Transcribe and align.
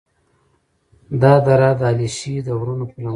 دا 1.21 1.33
دره 1.45 1.69
د 1.79 1.81
علیشي 1.91 2.35
د 2.43 2.49
غرونو 2.59 2.85
په 2.91 2.97
لمنو 2.97 3.07
کې 3.07 3.09